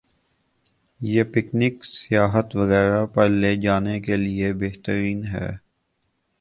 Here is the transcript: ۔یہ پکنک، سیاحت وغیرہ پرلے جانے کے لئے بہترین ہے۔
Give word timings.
۔یہ 1.01 1.23
پکنک، 1.23 1.75
سیاحت 1.93 2.55
وغیرہ 2.55 3.05
پرلے 3.05 3.55
جانے 3.55 3.99
کے 3.99 4.15
لئے 4.17 4.53
بہترین 4.53 5.23
ہے۔ 5.25 5.49